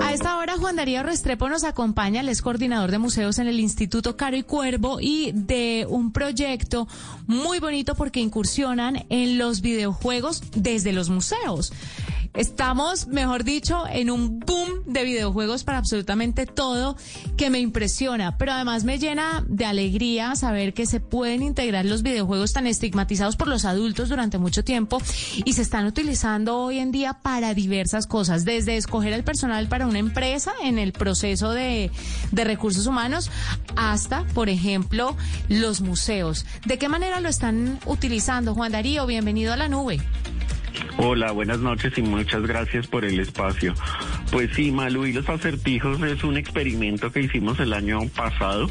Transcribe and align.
A 0.00 0.12
esta 0.12 0.36
hora 0.36 0.56
Juan 0.56 0.76
Darío 0.76 1.02
Restrepo 1.02 1.48
nos 1.48 1.62
acompaña, 1.64 2.20
él 2.20 2.28
es 2.28 2.42
coordinador 2.42 2.90
de 2.90 2.98
museos 2.98 3.38
en 3.38 3.46
el 3.46 3.60
Instituto 3.60 4.16
Caro 4.16 4.36
y 4.36 4.42
Cuervo 4.42 4.98
y 5.00 5.32
de 5.32 5.86
un 5.88 6.12
proyecto 6.12 6.88
muy 7.26 7.60
bonito 7.60 7.94
porque 7.94 8.20
incursionan 8.20 9.06
en 9.08 9.38
los 9.38 9.60
videojuegos 9.60 10.42
desde 10.54 10.92
los 10.92 11.10
museos. 11.10 11.72
Estamos, 12.34 13.06
mejor 13.06 13.44
dicho, 13.44 13.84
en 13.88 14.10
un 14.10 14.40
boom 14.40 14.82
de 14.86 15.04
videojuegos 15.04 15.62
para 15.62 15.78
absolutamente 15.78 16.46
todo 16.46 16.96
que 17.36 17.48
me 17.48 17.60
impresiona, 17.60 18.36
pero 18.38 18.50
además 18.50 18.82
me 18.82 18.98
llena 18.98 19.44
de 19.46 19.64
alegría 19.64 20.34
saber 20.34 20.74
que 20.74 20.84
se 20.86 20.98
pueden 20.98 21.44
integrar 21.44 21.84
los 21.84 22.02
videojuegos 22.02 22.52
tan 22.52 22.66
estigmatizados 22.66 23.36
por 23.36 23.46
los 23.46 23.64
adultos 23.64 24.08
durante 24.08 24.38
mucho 24.38 24.64
tiempo 24.64 25.00
y 25.44 25.52
se 25.52 25.62
están 25.62 25.86
utilizando 25.86 26.58
hoy 26.58 26.80
en 26.80 26.90
día 26.90 27.20
para 27.22 27.54
diversas 27.54 28.08
cosas, 28.08 28.44
desde 28.44 28.76
escoger 28.76 29.12
el 29.12 29.22
personal 29.22 29.68
para 29.68 29.86
una 29.86 30.00
empresa 30.00 30.52
en 30.60 30.80
el 30.80 30.92
proceso 30.92 31.52
de, 31.52 31.92
de 32.32 32.44
recursos 32.44 32.88
humanos 32.88 33.30
hasta, 33.76 34.24
por 34.34 34.48
ejemplo, 34.48 35.16
los 35.48 35.82
museos. 35.82 36.46
¿De 36.66 36.78
qué 36.78 36.88
manera 36.88 37.20
lo 37.20 37.28
están 37.28 37.78
utilizando? 37.86 38.54
Juan 38.56 38.72
Darío, 38.72 39.06
bienvenido 39.06 39.52
a 39.52 39.56
la 39.56 39.68
nube. 39.68 40.00
Hola, 40.96 41.32
buenas 41.32 41.58
noches 41.58 41.98
y 41.98 42.02
muchas 42.02 42.42
gracias 42.42 42.86
por 42.86 43.04
el 43.04 43.18
espacio. 43.18 43.74
Pues 44.30 44.50
sí, 44.54 44.70
Malu 44.70 45.06
y 45.06 45.12
los 45.12 45.28
acertijos 45.28 46.00
es 46.02 46.22
un 46.22 46.36
experimento 46.36 47.10
que 47.10 47.20
hicimos 47.20 47.58
el 47.58 47.72
año 47.72 47.98
pasado 48.14 48.68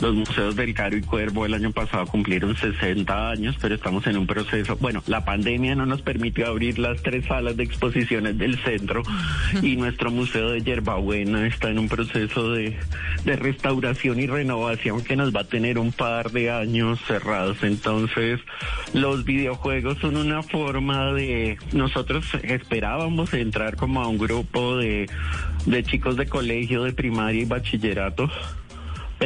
los 0.00 0.14
museos 0.14 0.56
del 0.56 0.74
Caro 0.74 0.96
y 0.96 1.02
Cuervo 1.02 1.46
el 1.46 1.54
año 1.54 1.72
pasado 1.72 2.06
cumplieron 2.06 2.56
60 2.56 3.30
años, 3.30 3.56
pero 3.60 3.74
estamos 3.74 4.06
en 4.06 4.16
un 4.16 4.26
proceso. 4.26 4.76
Bueno, 4.76 5.02
la 5.06 5.24
pandemia 5.24 5.74
no 5.74 5.86
nos 5.86 6.02
permitió 6.02 6.46
abrir 6.46 6.78
las 6.78 7.02
tres 7.02 7.26
salas 7.26 7.56
de 7.56 7.64
exposiciones 7.64 8.36
del 8.38 8.58
centro 8.58 9.02
y 9.62 9.76
nuestro 9.84 10.10
museo 10.10 10.50
de 10.50 10.62
Yerbabuena 10.62 11.46
está 11.46 11.70
en 11.70 11.78
un 11.78 11.88
proceso 11.88 12.52
de, 12.52 12.76
de 13.24 13.36
restauración 13.36 14.20
y 14.20 14.26
renovación 14.26 15.02
que 15.02 15.16
nos 15.16 15.34
va 15.34 15.40
a 15.40 15.44
tener 15.44 15.78
un 15.78 15.92
par 15.92 16.30
de 16.30 16.50
años 16.50 17.00
cerrados. 17.06 17.62
Entonces, 17.62 18.40
los 18.92 19.24
videojuegos 19.24 19.98
son 19.98 20.16
una 20.16 20.42
forma 20.42 21.12
de. 21.12 21.58
Nosotros 21.72 22.26
esperábamos 22.42 23.32
entrar 23.34 23.76
como 23.76 24.02
a 24.02 24.08
un 24.08 24.18
grupo 24.18 24.76
de, 24.76 25.08
de 25.66 25.84
chicos 25.84 26.16
de 26.16 26.26
colegio, 26.26 26.84
de 26.84 26.92
primaria 26.92 27.42
y 27.42 27.44
bachillerato 27.44 28.30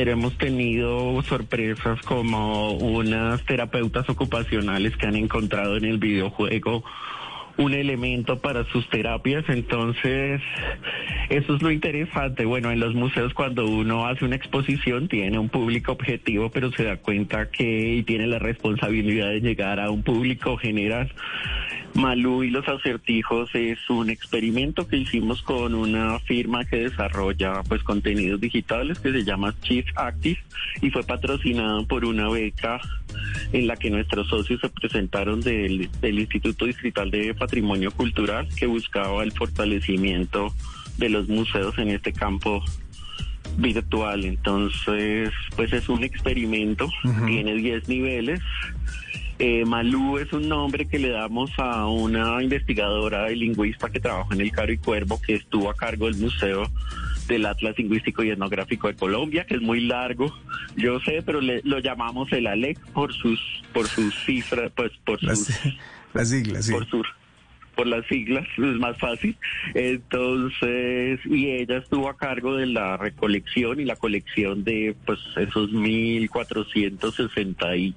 hemos 0.07 0.39
tenido 0.39 1.21
sorpresas 1.23 2.01
como 2.03 2.73
unas 2.73 3.45
terapeutas 3.45 4.09
ocupacionales 4.09 4.97
que 4.97 5.07
han 5.07 5.17
encontrado 5.17 5.77
en 5.77 5.87
el 5.87 5.99
videojuego 5.99 6.85
un 7.59 7.75
elemento 7.75 8.39
para 8.39 8.65
sus 8.67 8.89
terapias, 8.89 9.45
entonces 9.49 10.41
eso 11.29 11.57
es 11.57 11.63
lo 11.63 11.73
interesante. 11.73 12.45
Bueno, 12.45 12.71
en 12.71 12.79
los 12.79 12.95
museos 12.95 13.35
cuando 13.35 13.67
uno 13.67 14.07
hace 14.07 14.25
una 14.25 14.37
exposición 14.37 15.09
tiene 15.09 15.39
un 15.39 15.49
público 15.49 15.93
objetivo, 15.93 16.51
pero 16.51 16.71
se 16.71 16.85
da 16.85 16.99
cuenta 16.99 17.51
que 17.51 18.05
tiene 18.07 18.29
la 18.29 18.39
responsabilidad 18.39 19.31
de 19.31 19.41
llegar 19.41 19.81
a 19.81 19.91
un 19.91 20.05
público 20.05 20.56
general. 20.56 21.12
Malú 21.94 22.44
y 22.44 22.50
los 22.50 22.66
acertijos 22.69 23.50
es 23.54 23.78
un 23.88 24.10
experimento 24.10 24.87
que 24.87 24.99
hicimos 24.99 25.43
con 25.43 25.75
una 25.75 26.19
firma 26.21 26.65
que 26.65 26.76
desarrolla 26.76 27.62
pues 27.65 27.82
contenidos 27.82 28.41
digitales 28.41 28.99
que 29.00 29.10
se 29.10 29.25
llama 29.25 29.54
Chief 29.62 29.87
Active 29.97 30.38
y 30.81 30.91
fue 30.91 31.03
patrocinado 31.03 31.87
por 31.87 32.04
una 32.04 32.28
beca 32.28 32.81
en 33.53 33.66
la 33.66 33.77
que 33.77 33.91
nuestros 33.91 34.28
socios 34.28 34.60
se 34.60 34.69
presentaron 34.69 35.41
del, 35.41 35.91
del 36.00 36.19
Instituto 36.19 36.66
Distrital 36.66 37.10
de 37.10 37.34
Patrimonio 37.34 37.91
Cultural 37.91 38.48
que 38.56 38.66
buscaba 38.66 39.25
el 39.25 39.32
fortalecimiento 39.32 40.53
de 40.98 41.09
los 41.09 41.28
museos 41.28 41.77
en 41.78 41.91
este 41.91 42.12
campo 42.12 42.62
virtual. 43.56 44.25
Entonces, 44.25 45.31
pues 45.56 45.72
es 45.72 45.88
un 45.88 46.04
experimento, 46.04 46.88
tiene 47.27 47.54
10 47.54 47.88
niveles. 47.88 48.41
Eh, 49.41 49.65
Malú 49.65 50.19
es 50.19 50.32
un 50.32 50.49
nombre 50.49 50.87
que 50.87 50.99
le 50.99 51.10
damos 51.10 51.53
a 51.59 51.87
una 51.87 52.43
investigadora 52.43 53.31
y 53.31 53.37
lingüista 53.37 53.88
que 53.88 54.00
trabaja 54.00 54.34
en 54.34 54.41
el 54.41 54.50
Caro 54.50 54.72
y 54.72 54.78
Cuervo, 54.78 55.21
que 55.25 55.34
estuvo 55.34 55.71
a 55.71 55.75
cargo 55.75 56.06
del 56.06 56.16
Museo 56.16 56.69
del 57.28 57.47
Atlas 57.47 57.78
Lingüístico 57.78 58.25
y 58.25 58.31
Etnográfico 58.31 58.88
de 58.88 58.94
Colombia, 58.94 59.44
que 59.44 59.54
es 59.54 59.60
muy 59.60 59.81
largo, 59.81 60.34
yo 60.77 60.98
sé, 61.00 61.22
pero 61.25 61.41
le, 61.41 61.60
lo 61.62 61.78
llamamos 61.78 62.32
el 62.32 62.47
ALEC 62.47 62.81
por 62.93 63.12
sus 63.12 63.38
por 63.72 63.87
sus 63.87 64.15
cifras, 64.25 64.72
pues 64.75 64.91
por 65.04 65.21
sus 65.21 65.28
las, 66.15 66.31
siglas, 66.31 66.66
sí. 66.66 66.72
por 66.72 66.88
sus 66.88 67.06
por 67.77 67.87
las 67.87 68.04
siglas, 68.06 68.44
es 68.56 68.81
más 68.81 68.98
fácil. 68.98 69.37
Entonces, 69.75 71.21
y 71.27 71.50
ella 71.50 71.77
estuvo 71.77 72.09
a 72.09 72.16
cargo 72.16 72.56
de 72.56 72.66
la 72.66 72.97
recolección 72.97 73.78
y 73.78 73.84
la 73.84 73.94
colección 73.94 74.65
de 74.65 74.97
pues 75.06 75.21
esos 75.37 75.71
1460 75.71 77.77
y 77.77 77.94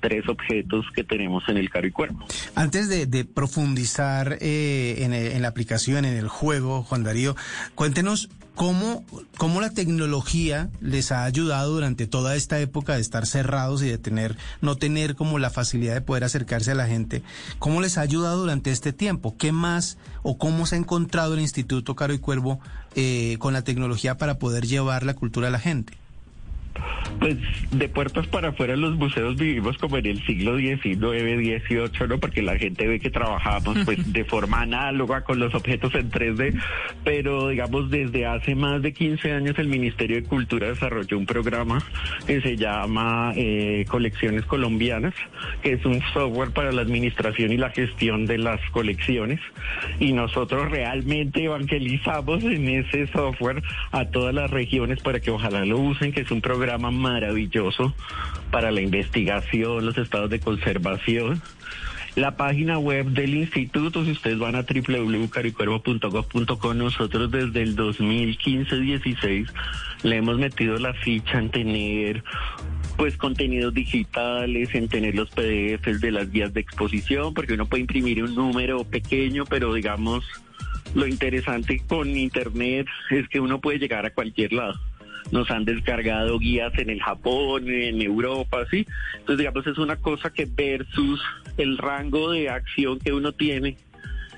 tres 0.00 0.28
objetos 0.28 0.86
que 0.94 1.04
tenemos 1.04 1.44
en 1.48 1.56
el 1.56 1.70
Caro 1.70 1.88
Cuerpo. 1.92 2.26
Antes 2.54 2.88
de, 2.88 3.24
profundizar 3.24 4.38
eh, 4.40 4.96
en, 5.04 5.12
en, 5.12 5.42
la 5.42 5.48
aplicación, 5.48 6.04
en 6.04 6.16
el 6.16 6.28
juego, 6.28 6.82
Juan 6.82 7.04
Darío, 7.04 7.36
cuéntenos 7.74 8.28
cómo, 8.60 9.06
cómo 9.38 9.62
la 9.62 9.70
tecnología 9.70 10.68
les 10.82 11.12
ha 11.12 11.24
ayudado 11.24 11.72
durante 11.72 12.06
toda 12.06 12.36
esta 12.36 12.60
época 12.60 12.94
de 12.94 13.00
estar 13.00 13.26
cerrados 13.26 13.82
y 13.82 13.88
de 13.88 13.96
tener, 13.96 14.36
no 14.60 14.76
tener 14.76 15.14
como 15.14 15.38
la 15.38 15.48
facilidad 15.48 15.94
de 15.94 16.02
poder 16.02 16.24
acercarse 16.24 16.72
a 16.72 16.74
la 16.74 16.86
gente. 16.86 17.22
¿Cómo 17.58 17.80
les 17.80 17.96
ha 17.96 18.02
ayudado 18.02 18.40
durante 18.40 18.70
este 18.70 18.92
tiempo? 18.92 19.34
¿Qué 19.38 19.50
más 19.50 19.96
o 20.22 20.36
cómo 20.36 20.66
se 20.66 20.74
ha 20.74 20.78
encontrado 20.78 21.32
el 21.32 21.40
Instituto 21.40 21.96
Caro 21.96 22.12
y 22.12 22.18
Cuervo 22.18 22.60
eh, 22.96 23.36
con 23.38 23.54
la 23.54 23.62
tecnología 23.62 24.18
para 24.18 24.38
poder 24.38 24.66
llevar 24.66 25.04
la 25.04 25.14
cultura 25.14 25.48
a 25.48 25.50
la 25.50 25.58
gente? 25.58 25.94
Pues 27.18 27.36
de 27.70 27.88
puertas 27.88 28.26
para 28.26 28.48
afuera 28.48 28.76
los 28.76 28.96
museos 28.96 29.36
vivimos 29.36 29.76
como 29.78 29.98
en 29.98 30.06
el 30.06 30.24
siglo 30.26 30.56
XIX, 30.58 30.98
XVIII, 30.98 32.08
¿no? 32.08 32.18
Porque 32.18 32.42
la 32.42 32.56
gente 32.56 32.86
ve 32.86 33.00
que 33.00 33.10
trabajamos 33.10 33.78
pues 33.84 34.12
de 34.12 34.24
forma 34.24 34.62
análoga 34.62 35.22
con 35.22 35.38
los 35.38 35.54
objetos 35.54 35.94
en 35.94 36.10
3D, 36.10 36.60
pero 37.04 37.48
digamos 37.48 37.90
desde 37.90 38.26
hace 38.26 38.54
más 38.54 38.82
de 38.82 38.92
15 38.92 39.32
años 39.32 39.58
el 39.58 39.68
Ministerio 39.68 40.16
de 40.16 40.24
Cultura 40.24 40.68
desarrolló 40.68 41.18
un 41.18 41.26
programa 41.26 41.82
que 42.26 42.40
se 42.40 42.56
llama 42.56 43.32
eh, 43.36 43.84
Colecciones 43.88 44.44
Colombianas, 44.44 45.14
que 45.62 45.72
es 45.74 45.84
un 45.84 46.00
software 46.12 46.50
para 46.50 46.72
la 46.72 46.82
administración 46.82 47.52
y 47.52 47.56
la 47.56 47.70
gestión 47.70 48.26
de 48.26 48.38
las 48.38 48.60
colecciones 48.70 49.40
y 49.98 50.12
nosotros 50.12 50.70
realmente 50.70 51.44
evangelizamos 51.44 52.42
en 52.44 52.68
ese 52.68 53.06
software 53.08 53.62
a 53.92 54.06
todas 54.06 54.34
las 54.34 54.50
regiones 54.50 55.00
para 55.02 55.20
que 55.20 55.30
ojalá 55.30 55.64
lo 55.64 55.78
usen, 55.78 56.12
que 56.12 56.20
es 56.20 56.30
un 56.30 56.40
programa 56.40 56.69
programa 56.70 56.90
maravilloso 56.92 57.92
para 58.52 58.70
la 58.70 58.80
investigación, 58.80 59.84
los 59.84 59.98
estados 59.98 60.30
de 60.30 60.38
conservación. 60.38 61.42
La 62.14 62.36
página 62.36 62.78
web 62.78 63.06
del 63.06 63.34
instituto, 63.34 64.04
si 64.04 64.12
ustedes 64.12 64.38
van 64.38 64.54
a 64.54 64.62
www.caricuervo.gov.co, 64.62 66.74
nosotros 66.74 67.28
desde 67.30 67.62
el 67.62 67.76
2015-16 67.76 69.48
le 70.02 70.16
hemos 70.16 70.38
metido 70.38 70.78
la 70.78 70.94
ficha 70.94 71.38
en 71.38 71.50
tener 71.50 72.22
pues 72.96 73.16
contenidos 73.16 73.74
digitales, 73.74 74.72
en 74.74 74.88
tener 74.88 75.16
los 75.16 75.30
PDFs 75.30 76.00
de 76.00 76.12
las 76.12 76.30
guías 76.30 76.54
de 76.54 76.60
exposición, 76.60 77.34
porque 77.34 77.54
uno 77.54 77.66
puede 77.66 77.80
imprimir 77.80 78.22
un 78.22 78.36
número 78.36 78.84
pequeño, 78.84 79.44
pero 79.44 79.74
digamos, 79.74 80.24
lo 80.94 81.04
interesante 81.06 81.82
con 81.88 82.16
Internet 82.16 82.86
es 83.10 83.28
que 83.28 83.40
uno 83.40 83.60
puede 83.60 83.78
llegar 83.78 84.06
a 84.06 84.14
cualquier 84.14 84.52
lado 84.52 84.78
nos 85.30 85.50
han 85.50 85.64
descargado 85.64 86.38
guías 86.38 86.72
en 86.78 86.90
el 86.90 87.00
Japón, 87.00 87.68
en 87.68 88.00
Europa, 88.00 88.64
¿sí? 88.70 88.86
Entonces, 89.14 89.38
digamos, 89.38 89.66
es 89.66 89.78
una 89.78 89.96
cosa 89.96 90.32
que 90.32 90.46
versus 90.46 91.20
el 91.56 91.78
rango 91.78 92.32
de 92.32 92.48
acción 92.48 92.98
que 92.98 93.12
uno 93.12 93.32
tiene 93.32 93.76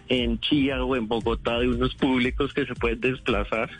en 0.08 0.38
Chía 0.40 0.84
o 0.84 0.96
en 0.96 1.08
Bogotá 1.08 1.58
de 1.58 1.68
unos 1.68 1.94
públicos 1.94 2.52
que 2.52 2.66
se 2.66 2.74
pueden 2.74 3.00
desplazar, 3.00 3.70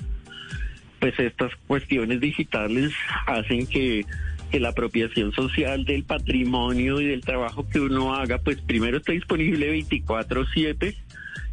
pues 1.00 1.18
estas 1.18 1.50
cuestiones 1.66 2.20
digitales 2.20 2.92
hacen 3.26 3.66
que 3.66 4.04
que 4.52 4.60
la 4.60 4.68
apropiación 4.68 5.32
social 5.32 5.86
del 5.86 6.04
patrimonio 6.04 7.00
y 7.00 7.06
del 7.06 7.22
trabajo 7.22 7.66
que 7.66 7.80
uno 7.80 8.14
haga, 8.14 8.38
pues 8.38 8.60
primero 8.60 8.98
está 8.98 9.12
disponible 9.12 9.72
24/7 9.72 10.94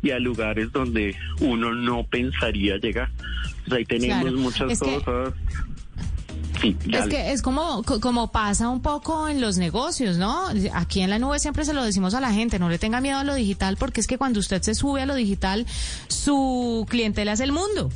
y 0.02 0.12
a 0.12 0.20
lugares 0.20 0.72
donde 0.74 1.16
uno 1.40 1.74
no 1.74 2.04
pensaría 2.04 2.78
llegar. 2.78 3.10
Pues 3.66 3.80
ahí 3.80 3.86
tenemos 3.86 4.34
muchas 4.34 4.78
cosas. 4.78 5.34
es 6.62 7.08
que 7.08 7.32
es 7.32 7.42
como, 7.42 7.84
como 7.84 8.34
pasa 8.34 8.68
un 8.68 8.82
poco 8.82 9.30
en 9.30 9.40
los 9.40 9.58
negocios, 9.58 10.18
¿no? 10.18 10.50
Aquí 10.74 11.00
en 11.00 11.10
la 11.10 11.20
nube 11.20 11.40
siempre 11.40 11.64
se 11.64 11.74
lo 11.74 11.86
decimos 11.86 12.14
a 12.16 12.20
la 12.20 12.34
gente, 12.34 12.60
no 12.60 12.70
le 12.70 12.80
tenga 12.80 13.00
miedo 13.00 13.18
a 13.18 13.24
lo 13.24 13.34
digital 13.34 13.78
porque 13.78 14.02
es 14.02 14.08
que 14.08 14.18
cuando 14.18 14.42
usted 14.42 14.62
se 14.62 14.76
sube 14.76 15.02
a 15.02 15.06
lo 15.06 15.16
digital, 15.16 15.66
su 16.10 16.86
clientela 16.90 17.32
es 17.32 17.40
el 17.40 17.54
mundo 17.54 17.90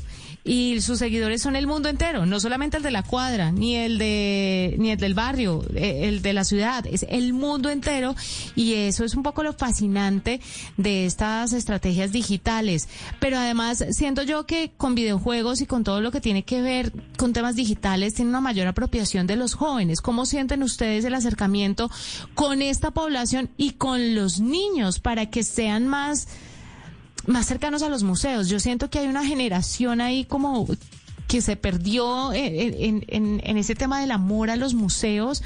y 0.43 0.81
sus 0.81 0.99
seguidores 0.99 1.41
son 1.41 1.55
el 1.55 1.67
mundo 1.67 1.87
entero, 1.87 2.25
no 2.25 2.39
solamente 2.39 2.77
el 2.77 2.83
de 2.83 2.91
la 2.91 3.03
cuadra, 3.03 3.51
ni 3.51 3.75
el 3.75 3.97
de 3.97 4.75
ni 4.77 4.91
el 4.91 4.97
del 4.97 5.13
barrio, 5.13 5.63
eh, 5.73 6.01
el 6.03 6.21
de 6.21 6.33
la 6.33 6.43
ciudad, 6.43 6.85
es 6.85 7.05
el 7.09 7.33
mundo 7.33 7.69
entero 7.69 8.15
y 8.55 8.73
eso 8.73 9.05
es 9.05 9.15
un 9.15 9.23
poco 9.23 9.43
lo 9.43 9.53
fascinante 9.53 10.41
de 10.75 11.05
estas 11.05 11.53
estrategias 11.53 12.11
digitales. 12.11 12.89
Pero 13.19 13.37
además 13.37 13.85
siento 13.91 14.23
yo 14.23 14.45
que 14.45 14.71
con 14.75 14.95
videojuegos 14.95 15.61
y 15.61 15.65
con 15.65 15.83
todo 15.83 16.01
lo 16.01 16.11
que 16.11 16.19
tiene 16.21 16.43
que 16.43 16.61
ver 16.61 16.91
con 17.17 17.31
temas 17.31 17.55
digitales 17.55 18.13
tiene 18.13 18.29
una 18.29 18.41
mayor 18.41 18.67
apropiación 18.67 19.27
de 19.27 19.37
los 19.37 19.53
jóvenes. 19.53 20.01
¿Cómo 20.01 20.25
sienten 20.25 20.63
ustedes 20.63 21.05
el 21.05 21.13
acercamiento 21.13 21.89
con 22.35 22.61
esta 22.61 22.91
población 22.91 23.49
y 23.55 23.71
con 23.71 24.13
los 24.15 24.41
niños 24.41 24.99
para 24.99 25.29
que 25.29 25.43
sean 25.43 25.87
más 25.87 26.27
más 27.27 27.45
cercanos 27.45 27.83
a 27.83 27.89
los 27.89 28.03
museos. 28.03 28.49
Yo 28.49 28.59
siento 28.59 28.89
que 28.89 28.99
hay 28.99 29.07
una 29.07 29.25
generación 29.25 30.01
ahí 30.01 30.25
como 30.25 30.67
que 31.27 31.41
se 31.41 31.55
perdió 31.55 32.31
en, 32.33 33.57
ese 33.57 33.75
tema 33.75 33.99
del 34.01 34.11
amor 34.11 34.49
a 34.49 34.55
los 34.55 34.73
museos, 34.73 35.41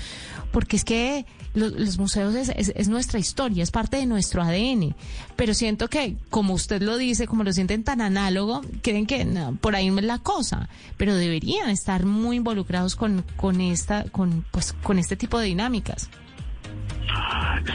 porque 0.51 0.75
es 0.75 0.83
que 0.83 1.25
los, 1.53 1.97
museos 1.97 2.35
es, 2.35 2.87
nuestra 2.89 3.19
historia, 3.19 3.63
es 3.63 3.71
parte 3.71 3.97
de 3.97 4.05
nuestro 4.05 4.41
ADN. 4.41 4.95
Pero 5.35 5.53
siento 5.53 5.89
que, 5.89 6.17
como 6.29 6.53
usted 6.53 6.81
lo 6.81 6.97
dice, 6.97 7.27
como 7.27 7.43
lo 7.43 7.53
sienten 7.53 7.83
tan 7.83 8.01
análogo, 8.01 8.61
creen 8.81 9.05
que 9.05 9.25
por 9.61 9.75
ahí 9.75 9.89
no 9.89 9.99
es 9.99 10.05
la 10.05 10.19
cosa. 10.19 10.67
Pero 10.97 11.15
deberían 11.15 11.69
estar 11.69 12.05
muy 12.05 12.37
involucrados 12.37 12.95
con, 12.95 13.23
con, 13.37 13.61
esta, 13.61 14.03
con, 14.05 14.45
pues, 14.51 14.73
con 14.73 14.99
este 14.99 15.15
tipo 15.15 15.39
de 15.39 15.45
dinámicas. 15.47 16.09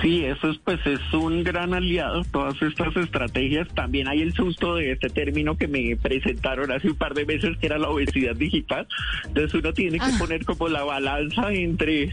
Sí, 0.01 0.25
eso 0.25 0.51
es 0.51 0.59
pues 0.59 0.81
es 0.87 1.01
un 1.13 1.45
gran 1.45 1.75
aliado, 1.75 2.23
todas 2.25 2.61
estas 2.63 2.97
estrategias. 2.97 3.69
También 3.75 4.09
hay 4.09 4.23
el 4.23 4.33
susto 4.33 4.77
de 4.77 4.93
este 4.93 5.09
término 5.11 5.57
que 5.57 5.69
me 5.69 5.97
presentaron 5.97 6.73
hace 6.73 6.89
un 6.89 6.97
par 6.97 7.15
de 7.15 7.27
meses 7.27 7.57
que 7.59 7.67
era 7.67 7.79
la 7.79 7.89
obesidad 7.89 8.35
digital. 8.35 8.87
Entonces 9.27 9.55
uno 9.55 9.73
tiene 9.73 9.99
que 9.99 10.07
ah. 10.07 10.17
poner 10.19 10.45
como 10.45 10.69
la 10.69 10.83
balanza 10.83 11.53
entre, 11.53 12.11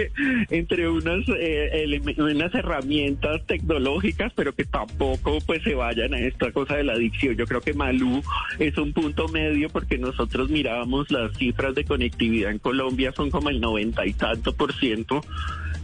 entre 0.50 0.88
unas, 0.88 1.24
eh, 1.28 2.00
unas 2.18 2.54
herramientas 2.54 3.46
tecnológicas, 3.46 4.32
pero 4.34 4.54
que 4.54 4.64
tampoco 4.64 5.38
pues 5.46 5.62
se 5.62 5.74
vayan 5.74 6.14
a 6.14 6.18
esta 6.18 6.52
cosa 6.52 6.76
de 6.76 6.84
la 6.84 6.94
adicción. 6.94 7.36
Yo 7.36 7.46
creo 7.46 7.60
que 7.60 7.74
Malú 7.74 8.22
es 8.58 8.76
un 8.76 8.92
punto 8.92 9.28
medio 9.28 9.68
porque 9.70 9.98
nosotros 9.98 10.50
mirábamos 10.50 11.10
las 11.10 11.36
cifras 11.36 11.74
de 11.74 11.84
conectividad 11.84 12.50
en 12.50 12.58
Colombia 12.58 13.12
son 13.12 13.30
como 13.30 13.50
el 13.50 13.60
noventa 13.60 14.04
y 14.06 14.12
tanto 14.12 14.54
por 14.54 14.72
ciento 14.74 15.22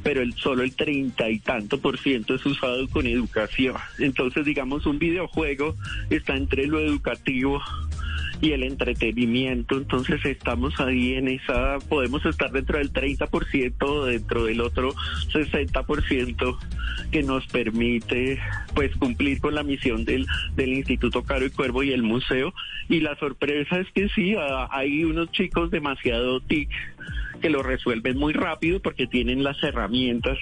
pero 0.07 0.23
el, 0.23 0.35
solo 0.35 0.63
el 0.63 0.77
treinta 0.77 1.29
y 1.29 1.41
tanto 1.41 1.81
por 1.81 1.99
ciento 1.99 2.37
es 2.37 2.47
usado 2.47 2.89
con 2.89 3.09
educación. 3.09 3.75
Entonces, 3.99 4.45
digamos, 4.45 4.87
un 4.87 5.01
videojuego 5.01 5.75
está 6.11 6.37
entre 6.37 6.69
lo 6.69 6.79
educativo 6.79 7.61
y 8.41 8.53
el 8.53 8.63
entretenimiento. 8.63 9.77
Entonces 9.77 10.25
estamos 10.25 10.79
ahí 10.79 11.15
en 11.15 11.27
esa, 11.27 11.79
podemos 11.89 12.25
estar 12.25 12.53
dentro 12.53 12.79
del 12.79 12.93
30% 12.93 13.75
o 13.83 14.05
dentro 14.05 14.45
del 14.45 14.61
otro 14.61 14.95
60% 15.33 16.59
que 17.11 17.25
nos 17.25 17.45
permite 17.49 18.39
pues 18.77 18.95
cumplir 18.99 19.41
con 19.41 19.57
la 19.57 19.65
misión 19.65 20.05
del, 20.05 20.25
del 20.55 20.73
Instituto 20.73 21.25
Caro 21.25 21.47
y 21.47 21.51
Cuervo 21.51 21.83
y 21.83 21.91
el 21.91 22.05
museo. 22.05 22.55
Y 22.89 23.01
la 23.01 23.17
sorpresa 23.17 23.81
es 23.81 23.91
que 23.93 24.09
sí, 24.11 24.37
ah, 24.39 24.69
hay 24.71 25.03
unos 25.03 25.33
chicos 25.33 25.73
demasiado 25.73 26.39
TIC 26.43 26.71
que 27.39 27.51
lo 27.51 27.63
resuelven 27.63 28.19
muy 28.19 28.33
rápido 28.33 28.81
porque 28.81 29.07
tienen 29.07 29.43
las 29.43 29.63
herramientas 29.63 30.39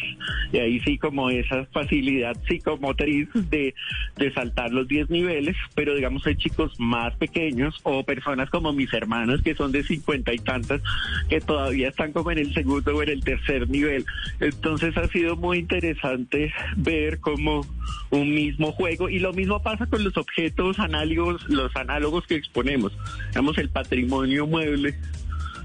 y 0.53 0.59
ahí 0.59 0.81
sí 0.81 0.99
como 0.99 1.31
esa 1.31 1.67
facilidad 1.67 2.37
psicomotriz 2.47 3.29
de, 3.35 3.75
de 4.17 4.33
saltar 4.33 4.73
los 4.73 4.89
10 4.89 5.11
niveles, 5.11 5.57
pero 5.75 5.95
digamos 5.95 6.27
hay 6.27 6.37
chicos 6.37 6.79
más 6.79 7.15
pequeños 7.17 7.81
o 7.83 8.05
personas 8.05 8.51
como 8.51 8.73
mis 8.73 8.93
hermanos 8.93 9.43
que 9.43 9.55
son 9.55 9.73
de 9.73 9.83
50 9.83 10.33
y 10.33 10.39
tantas 10.39 10.81
que 11.29 11.41
todavía 11.41 11.89
están 11.89 12.13
como 12.13 12.31
en 12.31 12.39
el 12.39 12.55
segundo 12.55 12.97
o 12.97 13.03
en 13.03 13.09
el 13.11 13.25
tercer 13.25 13.69
nivel. 13.69 14.05
Entonces 14.41 14.97
ha 14.97 15.09
sido 15.09 15.37
muy 15.37 15.59
interesante 15.59 16.53
ver 16.77 17.21
como 17.21 17.67
un 18.11 18.35
mismo 18.35 18.73
juego 18.73 19.09
y 19.09 19.19
lo 19.19 19.33
mismo 19.33 19.63
pasa 19.63 19.87
con 19.87 20.05
los 20.05 20.17
objetos 20.17 20.79
análogos, 20.79 21.49
los 21.49 21.75
análogos 21.77 22.27
que 22.27 22.37
exponemos. 22.37 22.93
Digamos 23.29 23.59
el 23.59 23.69
patrimonio 23.69 24.47
mueble 24.47 24.95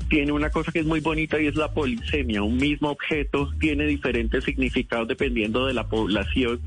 tiene 0.09 0.31
una 0.31 0.50
cosa 0.50 0.71
que 0.71 0.79
es 0.79 0.85
muy 0.85 1.00
bonita 1.00 1.39
y 1.39 1.47
es 1.47 1.56
la 1.56 1.71
polisemia. 1.71 2.41
Un 2.41 2.57
mismo 2.57 2.89
objeto 2.89 3.51
tiene 3.59 3.85
diferentes 3.85 4.44
significados 4.44 5.07
dependiendo 5.07 5.67
de 5.67 5.73
la 5.73 5.88
población 5.88 6.59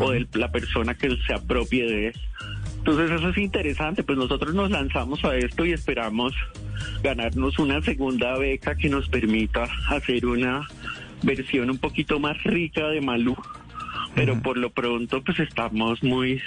o 0.00 0.10
de 0.10 0.26
la 0.34 0.50
persona 0.50 0.94
que 0.94 1.16
se 1.26 1.32
apropie 1.32 1.86
de 1.86 2.06
él. 2.08 2.14
Entonces 2.78 3.10
eso 3.10 3.28
es 3.28 3.38
interesante, 3.38 4.02
pues 4.02 4.18
nosotros 4.18 4.54
nos 4.54 4.70
lanzamos 4.70 5.24
a 5.24 5.36
esto 5.36 5.64
y 5.64 5.72
esperamos 5.72 6.34
ganarnos 7.02 7.58
una 7.58 7.80
segunda 7.82 8.36
beca 8.38 8.74
que 8.74 8.88
nos 8.88 9.08
permita 9.08 9.68
hacer 9.88 10.26
una 10.26 10.66
versión 11.22 11.70
un 11.70 11.78
poquito 11.78 12.18
más 12.18 12.42
rica 12.42 12.88
de 12.88 13.00
Malú, 13.00 13.36
pero 14.14 14.40
por 14.40 14.56
lo 14.56 14.70
pronto 14.70 15.22
pues 15.22 15.38
estamos 15.40 16.02
muy 16.02 16.40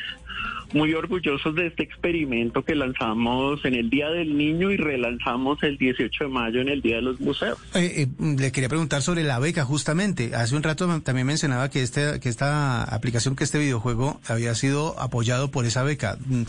muy 0.74 0.94
orgullosos 0.94 1.56
de 1.56 1.68
este 1.68 1.84
experimento 1.84 2.64
que 2.64 2.76
lanzamos 2.76 3.64
en 3.66 3.76
el 3.76 3.90
Día 3.90 4.10
del 4.10 4.38
Niño 4.38 4.72
y 4.72 4.78
relanzamos 4.78 5.62
el 5.64 5.78
18 5.78 6.26
de 6.26 6.30
mayo 6.30 6.62
en 6.62 6.70
el 6.70 6.82
Día 6.82 6.98
de 6.98 7.02
los 7.04 7.20
Museos. 7.20 7.58
Eh, 7.76 8.08
eh, 8.20 8.36
le 8.38 8.52
quería 8.52 8.70
preguntar 8.70 9.02
sobre 9.02 9.24
la 9.24 9.40
beca, 9.40 9.66
justamente. 9.66 10.36
Hace 10.36 10.56
un 10.56 10.64
rato 10.64 11.02
también 11.02 11.28
mencionaba 11.28 11.70
que, 11.70 11.82
este, 11.82 12.20
que 12.20 12.30
esta 12.30 12.84
aplicación, 12.84 13.36
que 13.36 13.44
este 13.44 13.60
videojuego 13.60 14.20
había 14.28 14.56
sido 14.56 15.00
apoyado 15.00 15.52
por 15.52 15.66
esa 15.66 15.84
beca. 15.84 16.18
Mm, 16.26 16.44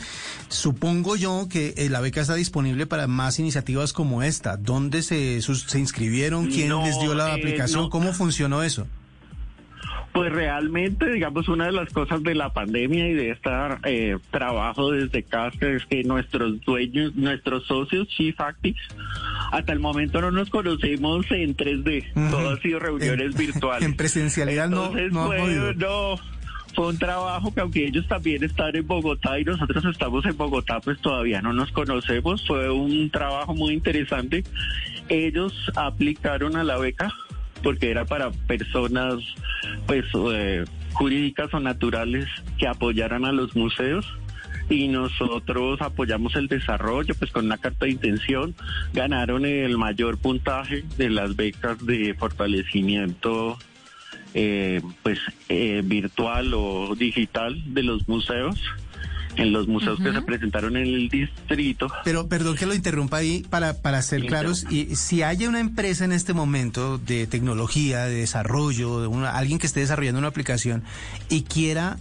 supongo 0.49 1.17
yo 1.17 1.47
que 1.51 1.75
eh, 1.77 1.89
la 1.91 2.01
beca 2.01 2.21
está 2.21 2.35
disponible 2.35 2.87
para 2.87 3.07
más 3.07 3.39
iniciativas 3.39 3.93
como 3.93 4.23
esta. 4.23 4.57
¿Dónde 4.57 5.03
se, 5.03 5.41
se 5.43 5.79
inscribieron? 5.79 6.47
¿Quién 6.47 6.77
les 6.83 6.99
dio 7.01 7.15
la 7.15 7.35
aplicación? 7.35 7.91
¿Cómo 7.91 8.13
funcionó 8.13 8.63
eso? 8.63 8.87
Pues 10.15 10.33
realmente, 10.33 11.11
digamos, 11.11 11.49
una 11.49 11.67
de 11.67 11.73
las 11.73 11.93
cosas 11.93 12.23
de 12.23 12.37
la 12.37 12.53
pandemia 12.53 13.09
y 13.09 13.15
de 13.15 13.31
este 13.33 13.51
eh, 13.83 14.17
trabajo 14.31 14.93
desde 14.93 15.25
casa 15.25 15.67
es 15.67 15.85
que 15.87 16.05
nuestros 16.05 16.61
dueños, 16.61 17.17
nuestros 17.17 17.67
socios, 17.67 18.07
Chief 18.07 18.41
Actives, 18.41 18.81
hasta 19.51 19.73
el 19.73 19.81
momento 19.81 20.21
no 20.21 20.31
nos 20.31 20.51
conocemos 20.51 21.27
en 21.33 21.57
3D. 21.57 22.31
Todo 22.31 22.51
ha 22.51 22.61
sido 22.61 22.79
reuniones 22.79 23.35
virtuales. 23.37 23.85
En 23.85 23.97
presencialidad 23.97 24.69
no, 24.69 24.93
no, 25.11 25.27
fue, 25.27 25.75
no 25.75 26.17
fue 26.75 26.89
un 26.89 26.99
trabajo 26.99 27.53
que 27.53 27.61
aunque 27.61 27.85
ellos 27.85 28.07
también 28.07 28.45
están 28.45 28.77
en 28.77 28.87
Bogotá 28.87 29.39
y 29.41 29.45
nosotros 29.45 29.85
estamos 29.85 30.25
en 30.27 30.37
Bogotá, 30.37 30.79
pues 30.79 31.01
todavía 31.01 31.43
no 31.43 31.53
nos 31.53 31.73
conocemos. 31.73 32.47
Fue 32.47 32.71
un 32.71 33.11
trabajo 33.11 33.53
muy 33.53 33.75
interesante. 33.75 34.45
Ellos 35.09 35.53
aplicaron 35.75 36.57
a 36.57 36.63
la 36.63 36.79
beca 36.79 37.13
porque 37.65 37.91
era 37.91 38.05
para 38.05 38.31
personas 38.31 39.17
pues 39.87 40.05
eh, 40.33 40.65
jurídicas 40.93 41.53
o 41.55 41.59
naturales 41.59 42.27
que 42.59 42.69
apoyaran 42.69 43.25
a 43.25 43.33
los 43.33 43.57
museos. 43.57 44.07
Y 44.71 44.89
nosotros 44.89 45.83
apoyamos 45.83 46.37
el 46.37 46.49
desarrollo, 46.49 47.15
pues 47.19 47.31
con 47.33 47.45
una 47.47 47.59
carta 47.59 47.85
de 47.85 47.93
intención. 47.93 48.55
Ganaron 48.95 49.45
el 49.45 49.77
mayor 49.77 50.17
puntaje 50.17 50.85
de 50.97 51.11
las 51.11 51.37
becas 51.37 51.85
de 51.85 52.15
fortalecimiento 52.15 53.59
eh, 54.33 54.81
pues 55.03 55.19
eh, 55.49 55.83
virtual 55.85 56.55
o 56.55 56.95
digital 56.97 57.63
de 57.75 57.83
los 57.83 58.09
museos 58.09 58.59
en 59.37 59.53
los 59.53 59.69
museos 59.69 59.99
que 60.01 60.13
se 60.13 60.23
presentaron 60.23 60.77
en 60.77 60.85
el 60.85 61.09
distrito. 61.09 61.89
Pero 62.05 62.29
perdón 62.29 62.57
que 62.57 62.67
lo 62.67 62.75
interrumpa 62.75 63.19
ahí 63.19 63.45
para, 63.49 63.75
para 63.75 64.03
ser 64.03 64.27
claros, 64.27 64.67
y 64.71 64.97
si 64.97 65.23
hay 65.23 65.47
una 65.47 65.61
empresa 65.61 66.05
en 66.05 66.13
este 66.13 66.33
momento 66.33 66.99
de 66.99 67.27
tecnología, 67.27 68.05
de 68.05 68.15
desarrollo, 68.15 69.01
de 69.01 69.07
una, 69.07 69.31
alguien 69.31 69.59
que 69.59 69.67
esté 69.67 69.81
desarrollando 69.81 70.19
una 70.19 70.29
aplicación 70.29 70.83
y 71.29 71.43
quiera 71.43 71.97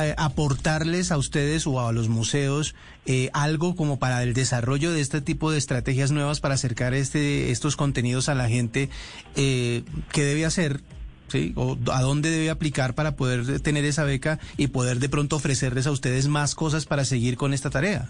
eh, 0.00 0.14
aportarles 0.16 1.10
a 1.10 1.18
ustedes 1.18 1.66
o 1.66 1.84
a 1.84 1.92
los 1.92 2.08
museos 2.08 2.76
eh, 3.04 3.30
algo 3.32 3.74
como 3.74 3.98
para 3.98 4.22
el 4.22 4.32
desarrollo 4.32 4.92
de 4.92 5.00
este 5.00 5.20
tipo 5.20 5.50
de 5.50 5.58
estrategias 5.58 6.12
nuevas 6.12 6.38
para 6.38 6.54
acercar 6.54 6.94
este, 6.94 7.50
estos 7.50 7.74
contenidos 7.74 8.28
a 8.28 8.36
la 8.36 8.48
gente, 8.48 8.90
eh, 9.34 9.82
¿qué 10.12 10.22
debe 10.22 10.44
hacer? 10.44 10.82
¿Sí? 11.28 11.52
O 11.56 11.76
a 11.92 12.02
dónde 12.02 12.30
debe 12.30 12.50
aplicar 12.50 12.94
para 12.94 13.16
poder 13.16 13.60
tener 13.60 13.84
esa 13.84 14.04
beca 14.04 14.38
y 14.56 14.68
poder 14.68 14.98
de 14.98 15.08
pronto 15.08 15.36
ofrecerles 15.36 15.86
a 15.86 15.90
ustedes 15.90 16.28
más 16.28 16.54
cosas 16.54 16.86
para 16.86 17.04
seguir 17.04 17.36
con 17.36 17.54
esta 17.54 17.70
tarea. 17.70 18.08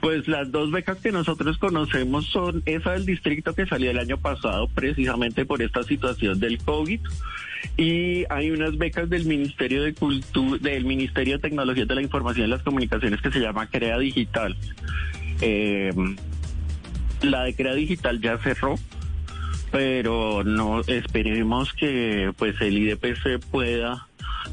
Pues 0.00 0.28
las 0.28 0.52
dos 0.52 0.70
becas 0.70 0.98
que 0.98 1.10
nosotros 1.10 1.58
conocemos 1.58 2.26
son 2.26 2.62
esa 2.66 2.92
del 2.92 3.06
distrito 3.06 3.54
que 3.54 3.66
salió 3.66 3.90
el 3.90 3.98
año 3.98 4.18
pasado 4.18 4.68
precisamente 4.68 5.44
por 5.44 5.62
esta 5.62 5.82
situación 5.82 6.38
del 6.38 6.58
COVID 6.58 7.00
y 7.76 8.24
hay 8.30 8.50
unas 8.50 8.76
becas 8.78 9.08
del 9.08 9.24
Ministerio 9.24 9.82
de 9.82 9.94
Cultura, 9.94 10.58
del 10.58 10.84
Ministerio 10.84 11.34
de 11.34 11.40
Tecnología 11.40 11.86
de 11.86 11.94
la 11.94 12.02
Información 12.02 12.46
y 12.46 12.50
las 12.50 12.62
Comunicaciones 12.62 13.20
que 13.20 13.30
se 13.30 13.40
llama 13.40 13.68
Crea 13.68 13.98
Digital. 13.98 14.56
Eh, 15.40 15.92
la 17.22 17.44
de 17.44 17.54
Crea 17.54 17.74
Digital 17.74 18.20
ya 18.20 18.38
cerró, 18.38 18.76
pero 19.70 20.44
no 20.44 20.80
esperemos 20.80 21.72
que 21.72 22.32
pues 22.36 22.60
el 22.60 22.78
IDPC 22.78 23.40
pueda 23.50 24.06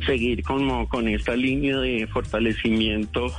seguir 0.06 0.44
como 0.44 0.88
con 0.90 1.08
esta 1.08 1.36
línea 1.36 1.78
de 1.78 2.08
fortalecimiento 2.08 3.32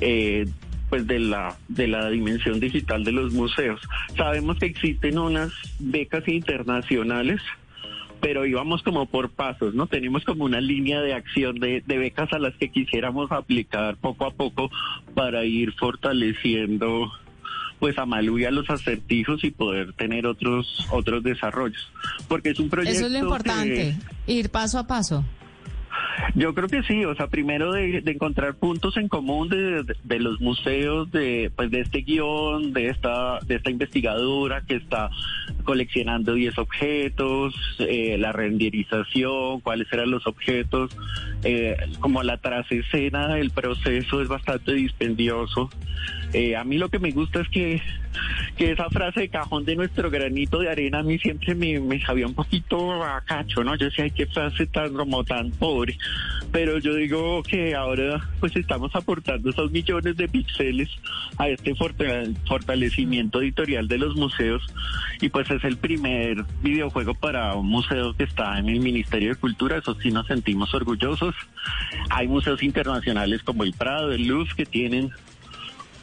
eh, 0.00 0.46
pues 0.88 1.06
de 1.06 1.18
la 1.18 1.56
de 1.68 1.88
la 1.88 2.10
dimensión 2.10 2.60
digital 2.60 3.04
de 3.04 3.12
los 3.12 3.32
museos. 3.32 3.80
Sabemos 4.16 4.58
que 4.58 4.66
existen 4.66 5.18
unas 5.18 5.52
becas 5.78 6.26
internacionales 6.28 7.40
pero 8.20 8.46
íbamos 8.46 8.84
como 8.84 9.06
por 9.06 9.30
pasos, 9.30 9.74
¿no? 9.74 9.88
Tenemos 9.88 10.24
como 10.24 10.44
una 10.44 10.60
línea 10.60 11.00
de 11.00 11.12
acción 11.12 11.58
de, 11.58 11.82
de, 11.84 11.98
becas 11.98 12.32
a 12.32 12.38
las 12.38 12.54
que 12.54 12.70
quisiéramos 12.70 13.32
aplicar 13.32 13.96
poco 13.96 14.26
a 14.26 14.30
poco 14.30 14.70
para 15.12 15.44
ir 15.44 15.72
fortaleciendo 15.72 17.10
pues 17.78 17.98
a 17.98 18.06
Malú 18.06 18.38
a 18.46 18.50
los 18.50 18.70
acertijos 18.70 19.42
y 19.44 19.50
poder 19.50 19.92
tener 19.94 20.26
otros 20.26 20.86
otros 20.90 21.22
desarrollos. 21.22 21.90
Porque 22.28 22.50
es 22.50 22.58
un 22.58 22.70
proyecto 22.70 22.96
Eso 22.96 23.06
es 23.06 23.12
lo 23.12 23.18
importante, 23.18 23.96
ir 24.26 24.50
paso 24.50 24.78
a 24.78 24.86
paso. 24.86 25.24
Yo 26.34 26.54
creo 26.54 26.68
que 26.68 26.82
sí, 26.84 27.04
o 27.04 27.14
sea, 27.14 27.26
primero 27.26 27.72
de, 27.72 28.00
de 28.00 28.10
encontrar 28.12 28.54
puntos 28.54 28.96
en 28.96 29.08
común 29.08 29.48
de, 29.48 29.82
de, 29.82 29.96
de, 30.02 30.20
los 30.20 30.40
museos, 30.40 31.10
de 31.10 31.50
pues 31.54 31.70
de 31.70 31.80
este 31.80 31.98
guion, 31.98 32.72
de 32.72 32.88
esta 32.88 33.40
de 33.40 33.56
esta 33.56 33.70
investigadora 33.70 34.62
que 34.62 34.76
está 34.76 35.10
coleccionando 35.64 36.34
10 36.34 36.58
objetos, 36.58 37.54
eh, 37.78 38.16
la 38.18 38.32
renderización, 38.32 39.60
cuáles 39.60 39.92
eran 39.92 40.10
los 40.10 40.26
objetos, 40.26 40.96
eh, 41.44 41.76
como 42.00 42.22
la 42.22 42.38
trasescena 42.38 43.34
del 43.34 43.50
proceso 43.50 44.22
es 44.22 44.28
bastante 44.28 44.72
dispendioso. 44.72 45.70
Eh, 46.32 46.56
a 46.56 46.64
mí 46.64 46.78
lo 46.78 46.88
que 46.88 46.98
me 46.98 47.10
gusta 47.10 47.40
es 47.40 47.48
que, 47.48 47.82
esa 48.58 48.88
frase 48.90 49.20
de 49.20 49.28
cajón 49.28 49.64
de 49.64 49.74
nuestro 49.74 50.08
granito 50.08 50.60
de 50.60 50.70
arena 50.70 51.00
a 51.00 51.02
mí 51.02 51.18
siempre 51.18 51.54
me, 51.54 52.00
sabía 52.00 52.28
un 52.28 52.34
poquito 52.34 53.02
a 53.02 53.20
cacho, 53.22 53.64
¿no? 53.64 53.74
Yo 53.74 53.86
decía, 53.86 54.04
ay, 54.04 54.12
qué 54.12 54.26
frase 54.26 54.66
tan 54.66 54.94
como 54.94 55.24
tan 55.24 55.50
pobre. 55.50 55.98
Pero 56.52 56.78
yo 56.78 56.94
digo 56.94 57.42
que 57.42 57.74
ahora 57.74 58.20
pues 58.38 58.54
estamos 58.54 58.94
aportando 58.94 59.50
esos 59.50 59.72
millones 59.72 60.16
de 60.16 60.28
píxeles 60.28 60.90
a 61.38 61.48
este 61.48 61.74
fortalecimiento 61.74 63.42
editorial 63.42 63.88
de 63.88 63.98
los 63.98 64.14
museos 64.14 64.62
y 65.20 65.28
pues 65.28 65.50
es 65.50 65.64
el 65.64 65.76
primer 65.76 66.44
videojuego 66.62 67.14
para 67.14 67.54
un 67.54 67.66
museo 67.66 68.14
que 68.14 68.24
está 68.24 68.58
en 68.58 68.68
el 68.68 68.78
Ministerio 68.78 69.30
de 69.30 69.36
Cultura, 69.36 69.78
eso 69.78 69.96
sí 70.00 70.12
nos 70.12 70.28
sentimos 70.28 70.72
orgullosos. 70.72 71.34
Hay 72.10 72.28
museos 72.28 72.62
internacionales 72.62 73.42
como 73.42 73.64
el 73.64 73.72
Prado, 73.72 74.12
el 74.12 74.26
Luz, 74.26 74.54
que 74.54 74.66
tienen 74.66 75.10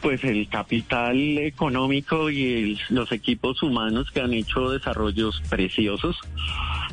pues 0.01 0.23
el 0.23 0.47
capital 0.47 1.37
económico 1.37 2.29
y 2.29 2.43
el, 2.53 2.79
los 2.89 3.11
equipos 3.11 3.61
humanos 3.63 4.11
que 4.11 4.21
han 4.21 4.33
hecho 4.33 4.69
desarrollos 4.69 5.41
preciosos. 5.49 6.17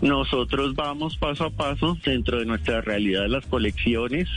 Nosotros 0.02 0.74
vamos 0.74 1.16
paso 1.16 1.44
a 1.44 1.50
paso 1.50 1.96
dentro 2.04 2.38
de 2.38 2.46
nuestra 2.46 2.80
realidad 2.80 3.22
de 3.22 3.28
las 3.28 3.46
colecciones, 3.46 4.28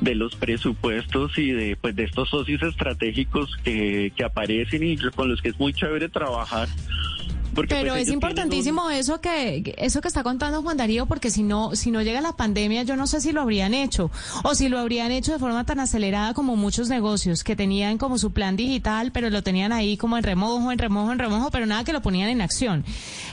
de 0.00 0.14
los 0.14 0.36
presupuestos 0.36 1.36
y 1.38 1.50
de 1.50 1.76
pues 1.76 1.96
de 1.96 2.04
estos 2.04 2.28
socios 2.28 2.62
estratégicos 2.62 3.56
que, 3.64 4.12
que 4.14 4.24
aparecen 4.24 4.84
y 4.84 4.96
con 4.96 5.28
los 5.28 5.42
que 5.42 5.48
es 5.48 5.58
muy 5.58 5.72
chévere 5.72 6.08
trabajar 6.08 6.68
porque 7.54 7.74
Pero 7.74 7.92
pues 7.92 8.08
es 8.08 8.12
importantísimo 8.12 8.86
un... 8.86 8.92
eso 8.92 9.20
que 9.20 9.74
eso 9.78 10.00
que 10.00 10.08
está 10.08 10.22
contando 10.22 10.62
Juan 10.62 10.76
Darío, 10.76 11.06
porque 11.06 11.30
si 11.30 11.42
no 11.42 11.74
si 11.74 11.90
no 11.90 12.02
llega 12.02 12.20
la 12.20 12.32
pandemia, 12.32 12.82
yo 12.82 12.96
no 12.96 13.06
sé 13.06 13.20
si 13.20 13.32
lo 13.32 13.40
habrían 13.40 13.74
hecho 13.74 14.10
o 14.44 14.54
si 14.54 14.68
lo 14.68 14.78
habrían 14.78 15.10
hecho 15.10 15.32
de 15.32 15.38
forma 15.38 15.64
tan 15.64 15.80
acelerada 15.80 16.34
como 16.34 16.56
muchos 16.56 16.88
negocios 16.88 17.44
que 17.44 17.56
tenían 17.56 17.98
como 17.98 18.18
su 18.18 18.32
plan 18.32 18.56
digital, 18.56 19.12
pero 19.12 19.30
lo 19.30 19.42
tenían 19.42 19.72
ahí 19.72 19.96
como 19.96 20.18
en 20.18 20.24
remojo, 20.24 20.70
en 20.72 20.78
remojo, 20.78 21.12
en 21.12 21.18
remojo, 21.18 21.50
pero 21.50 21.66
nada 21.66 21.84
que 21.84 21.92
lo 21.92 22.02
ponían 22.02 22.28
en 22.28 22.40
acción. 22.40 22.84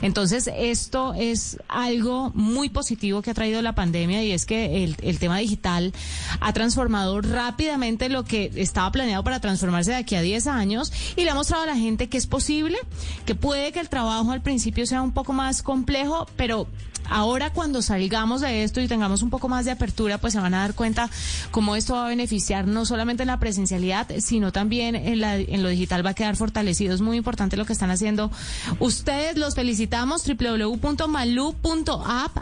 Entonces 0.02 0.50
esto 0.56 1.14
es 1.14 1.58
algo 1.68 2.32
muy 2.34 2.70
positivo 2.70 3.22
que 3.22 3.32
ha 3.32 3.34
traído 3.34 3.62
la 3.62 3.76
pandemia 3.76 4.24
y 4.24 4.32
es 4.32 4.46
que 4.46 4.84
el, 4.84 4.96
el 5.02 5.20
tema 5.20 5.40
digital 5.40 5.94
ha 6.40 6.54
transformado 6.54 7.22
rápidamente 7.22 8.10
lo 8.10 8.24
que 8.24 8.52
estaba 8.56 8.92
planeado 8.92 9.24
para 9.24 9.40
transformarse 9.40 9.92
de 9.92 9.98
aquí 9.98 10.16
a 10.16 10.22
10 10.22 10.48
años 10.48 10.94
y 11.16 11.24
le 11.24 11.32
ha 11.32 11.36
mostrado 11.36 11.64
a 11.64 11.68
la 11.68 11.76
gente 11.76 12.08
que 12.08 12.18
es 12.18 12.28
posible, 12.28 12.78
que 13.26 13.36
puede 13.36 13.72
que 13.72 13.80
el 13.80 13.90
trabajo 13.90 14.05
al 14.12 14.42
principio 14.42 14.86
sea 14.86 15.02
un 15.02 15.12
poco 15.12 15.34
más 15.34 15.62
complejo, 15.64 16.28
pero 16.36 16.68
ahora 17.10 17.52
cuando 17.52 17.82
salgamos 17.82 18.42
de 18.42 18.64
esto 18.64 18.82
y 18.82 18.88
tengamos 18.88 19.22
un 19.22 19.30
poco 19.30 19.48
más 19.48 19.66
de 19.66 19.72
apertura, 19.72 20.18
pues 20.18 20.34
se 20.34 20.40
van 20.40 20.54
a 20.54 20.60
dar 20.60 20.74
cuenta 20.74 21.10
cómo 21.52 21.76
esto 21.76 21.94
va 21.94 22.06
a 22.06 22.10
beneficiar 22.10 22.68
no 22.68 22.86
solamente 22.86 23.24
en 23.24 23.28
la 23.28 23.40
presencialidad, 23.40 24.08
sino 24.20 24.52
también 24.52 24.96
en, 24.96 25.20
la, 25.20 25.38
en 25.38 25.64
lo 25.64 25.70
digital 25.70 26.06
va 26.06 26.12
a 26.12 26.14
quedar 26.14 26.36
fortalecido. 26.36 26.94
Es 26.94 27.02
muy 27.02 27.18
importante 27.18 27.58
lo 27.58 27.66
que 27.66 27.74
están 27.74 27.92
haciendo. 27.92 28.32
Ustedes 28.80 29.38
los 29.38 29.56
felicitamos, 29.56 30.24
www.malu.app. 30.26 31.58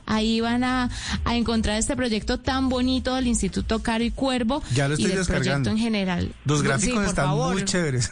Ahí 0.06 0.40
van 0.42 0.64
a, 0.64 0.90
a, 1.26 1.36
encontrar 1.36 1.78
este 1.78 1.96
proyecto 1.96 2.40
tan 2.40 2.70
bonito 2.70 3.16
del 3.16 3.28
Instituto 3.28 3.82
Caro 3.82 4.04
y 4.04 4.12
Cuervo. 4.12 4.62
Ya 4.74 4.88
lo 4.88 4.96
estoy 4.96 5.12
y 5.12 5.16
descargando. 5.16 5.70
en 5.70 5.78
general. 5.78 6.34
Los 6.46 6.64
gráficos 6.64 7.04
sí, 7.04 7.10
están 7.10 7.26
favor. 7.26 7.54
muy 7.54 7.66
chéveres. 7.66 8.12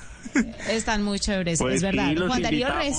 Están 0.70 1.03
muy 1.03 1.20
chéveres, 1.20 1.60
pues 1.60 1.75
es 1.75 1.81
verdad. 1.81 2.12
Sí, 2.12 2.17
Juan 2.25 2.41
Darío 2.41 2.70
Res. 2.70 2.98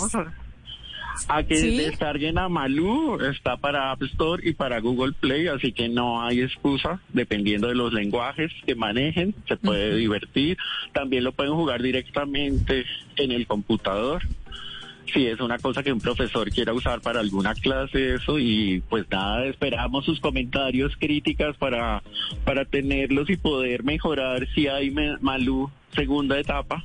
A 1.28 1.42
que 1.42 1.56
¿Sí? 1.56 1.76
descarguen 1.76 2.38
a 2.38 2.48
Malú, 2.48 3.18
está 3.20 3.56
para 3.56 3.92
App 3.92 4.02
Store 4.02 4.42
y 4.48 4.52
para 4.54 4.80
Google 4.80 5.12
Play, 5.12 5.46
así 5.46 5.72
que 5.72 5.88
no 5.88 6.22
hay 6.22 6.40
excusa, 6.40 7.00
dependiendo 7.12 7.68
de 7.68 7.74
los 7.74 7.92
lenguajes 7.92 8.52
que 8.66 8.74
manejen, 8.74 9.34
se 9.46 9.56
puede 9.56 9.90
uh 9.90 9.94
-huh. 9.94 9.98
divertir. 9.98 10.56
También 10.92 11.24
lo 11.24 11.32
pueden 11.32 11.54
jugar 11.54 11.82
directamente 11.82 12.84
en 13.16 13.32
el 13.32 13.46
computador. 13.46 14.22
Si 15.12 15.26
es 15.26 15.40
una 15.40 15.58
cosa 15.58 15.82
que 15.82 15.92
un 15.92 16.00
profesor 16.00 16.50
quiera 16.50 16.72
usar 16.72 17.00
para 17.00 17.20
alguna 17.20 17.54
clase, 17.54 18.14
eso, 18.14 18.38
y 18.38 18.82
pues 18.88 19.04
nada, 19.10 19.44
esperamos 19.46 20.04
sus 20.04 20.20
comentarios, 20.20 20.96
críticas 20.98 21.56
para, 21.56 22.02
para 22.44 22.64
tenerlos 22.64 23.28
y 23.28 23.36
poder 23.36 23.84
mejorar 23.84 24.48
si 24.54 24.68
hay 24.68 24.90
Malú 25.20 25.70
segunda 25.94 26.38
etapa 26.38 26.82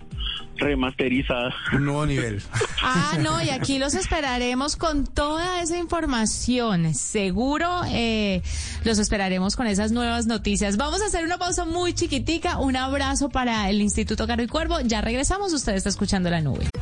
remasterizada. 0.58 1.54
Un 1.74 1.86
nuevo 1.86 2.06
nivel. 2.06 2.42
Ah, 2.82 3.18
no, 3.20 3.42
y 3.42 3.50
aquí 3.50 3.80
los 3.80 3.96
esperaremos 3.96 4.76
con 4.76 5.06
toda 5.06 5.62
esa 5.62 5.78
información. 5.78 6.94
Seguro 6.94 7.82
eh, 7.88 8.42
los 8.84 9.00
esperaremos 9.00 9.56
con 9.56 9.68
esas 9.68 9.92
nuevas 9.92 10.26
noticias. 10.26 10.78
Vamos 10.78 11.02
a 11.02 11.06
hacer 11.06 11.24
una 11.24 11.38
pausa 11.38 11.66
muy 11.66 11.94
chiquitica. 11.94 12.58
Un 12.58 12.76
abrazo 12.76 13.30
para 13.30 13.70
el 13.70 13.82
Instituto 13.82 14.28
Caro 14.28 14.44
y 14.44 14.48
Cuervo. 14.48 14.80
Ya 14.82 15.02
regresamos. 15.02 15.54
Usted 15.54 15.76
está 15.76 15.90
escuchando 15.90 16.30
la 16.30 16.42
nube. 16.42 16.70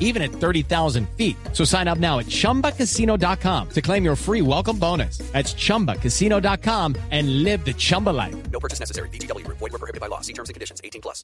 even 0.00 0.22
at 0.22 0.30
30,000 0.30 1.08
feet. 1.10 1.36
So 1.52 1.64
sign 1.64 1.86
up 1.86 1.98
now 1.98 2.18
at 2.18 2.26
chumbacasino.com 2.26 3.68
to 3.70 3.82
claim 3.82 4.04
your 4.04 4.16
free 4.16 4.42
welcome 4.42 4.78
bonus. 4.78 5.18
That's 5.32 5.54
chumbacasino.com 5.54 6.96
and 7.12 7.44
live 7.44 7.64
the 7.64 7.74
Chumba 7.74 8.10
life. 8.10 8.50
No 8.50 8.58
purchase 8.58 8.80
necessary. 8.80 9.10
DTW, 9.10 9.46
void, 9.46 9.60
were 9.60 9.78
prohibited 9.78 10.00
by 10.00 10.08
law. 10.08 10.22
See 10.22 10.32
terms 10.32 10.48
and 10.48 10.54
conditions 10.54 10.80
18 10.82 11.02
plus. 11.02 11.22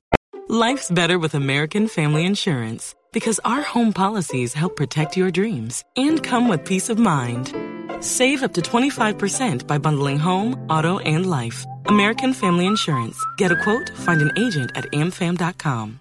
Life's 0.49 0.91
better 0.91 1.19
with 1.19 1.35
American 1.35 1.89
Family 1.89 2.27
Insurance 2.27 2.95
because 3.15 3.41
our 3.47 3.63
home 3.63 3.95
policies 3.95 4.53
help 4.53 4.77
protect 4.77 5.17
your 5.17 5.31
dreams 5.31 5.83
and 5.97 6.23
come 6.23 6.49
with 6.49 6.67
peace 6.67 6.91
of 6.91 6.99
mind. 6.99 7.55
Save 8.01 8.43
up 8.43 8.53
to 8.55 8.61
25% 8.61 9.67
by 9.67 9.79
bundling 9.79 10.19
home, 10.19 10.67
auto, 10.69 10.99
and 10.99 11.31
life. 11.31 11.65
American 11.87 12.35
Family 12.35 12.67
Insurance. 12.67 13.19
Get 13.39 13.53
a 13.53 13.63
quote, 13.63 13.89
find 13.97 14.21
an 14.21 14.33
agent 14.37 14.73
at 14.75 14.85
amfam.com. 14.93 16.01